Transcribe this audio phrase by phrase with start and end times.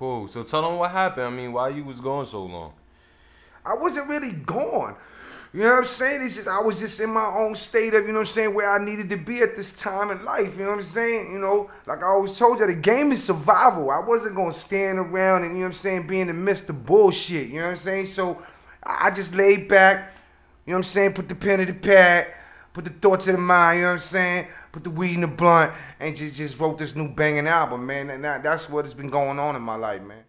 [0.00, 0.26] cool.
[0.28, 1.26] So tell them what happened.
[1.26, 2.72] I mean, why you was gone so long?
[3.66, 4.96] I wasn't really gone.
[5.52, 6.22] You know what I'm saying?
[6.22, 8.54] It's just I was just in my own state of, you know what I'm saying,
[8.54, 10.56] where I needed to be at this time in life.
[10.56, 11.30] You know what I'm saying?
[11.32, 13.90] You know, like I always told you, the game is survival.
[13.90, 16.70] I wasn't gonna stand around and you know what I'm saying, be in the midst
[16.70, 17.48] of bullshit.
[17.48, 18.06] You know what I'm saying?
[18.06, 18.42] So
[18.82, 20.14] I just laid back,
[20.64, 22.28] you know what I'm saying, put the pen to the pad,
[22.72, 24.46] put the thoughts in the mind, you know what I'm saying?
[24.72, 28.10] Put the weed in the blunt and just just wrote this new banging album, man.
[28.10, 30.24] And that, that's what has been going on in my life, man.